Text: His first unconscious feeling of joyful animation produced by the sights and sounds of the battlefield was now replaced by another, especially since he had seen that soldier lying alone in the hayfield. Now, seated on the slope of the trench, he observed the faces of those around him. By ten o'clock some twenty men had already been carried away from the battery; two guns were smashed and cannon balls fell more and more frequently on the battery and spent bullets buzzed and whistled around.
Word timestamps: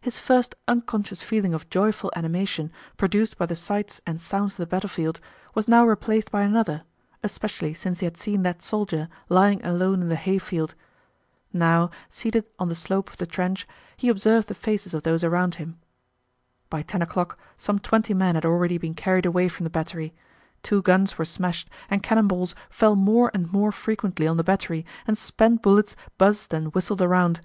His 0.00 0.20
first 0.20 0.54
unconscious 0.68 1.20
feeling 1.20 1.52
of 1.52 1.68
joyful 1.68 2.12
animation 2.14 2.70
produced 2.96 3.36
by 3.36 3.46
the 3.46 3.56
sights 3.56 4.00
and 4.06 4.20
sounds 4.20 4.52
of 4.52 4.58
the 4.58 4.66
battlefield 4.66 5.18
was 5.56 5.66
now 5.66 5.84
replaced 5.84 6.30
by 6.30 6.42
another, 6.42 6.84
especially 7.24 7.74
since 7.74 7.98
he 7.98 8.06
had 8.06 8.16
seen 8.16 8.44
that 8.44 8.62
soldier 8.62 9.08
lying 9.28 9.60
alone 9.66 10.00
in 10.00 10.08
the 10.10 10.14
hayfield. 10.14 10.76
Now, 11.52 11.90
seated 12.08 12.44
on 12.56 12.68
the 12.68 12.76
slope 12.76 13.10
of 13.10 13.16
the 13.16 13.26
trench, 13.26 13.66
he 13.96 14.08
observed 14.08 14.46
the 14.46 14.54
faces 14.54 14.94
of 14.94 15.02
those 15.02 15.24
around 15.24 15.56
him. 15.56 15.80
By 16.70 16.82
ten 16.82 17.02
o'clock 17.02 17.36
some 17.56 17.80
twenty 17.80 18.14
men 18.14 18.36
had 18.36 18.44
already 18.44 18.78
been 18.78 18.94
carried 18.94 19.26
away 19.26 19.48
from 19.48 19.64
the 19.64 19.70
battery; 19.70 20.14
two 20.62 20.82
guns 20.82 21.18
were 21.18 21.24
smashed 21.24 21.68
and 21.90 22.00
cannon 22.00 22.28
balls 22.28 22.54
fell 22.70 22.94
more 22.94 23.28
and 23.34 23.50
more 23.52 23.72
frequently 23.72 24.28
on 24.28 24.36
the 24.36 24.44
battery 24.44 24.86
and 25.04 25.18
spent 25.18 25.62
bullets 25.62 25.96
buzzed 26.16 26.54
and 26.54 26.72
whistled 26.74 27.02
around. 27.02 27.40